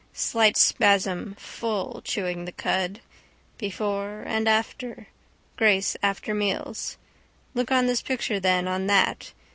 Slight 0.13 0.57
spasm, 0.57 1.35
full, 1.35 2.01
chewing 2.03 2.45
the 2.45 2.51
cud. 2.51 3.01
Before 3.59 4.23
and 4.25 4.49
after. 4.49 5.05
Grace 5.57 5.95
after 6.01 6.33
meals. 6.33 6.97
Look 7.53 7.71
on 7.71 7.85
this 7.85 8.01
picture 8.01 8.39
then 8.39 8.67
on 8.67 8.87
that. 8.87 9.31